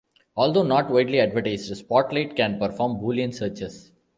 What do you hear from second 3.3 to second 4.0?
searches.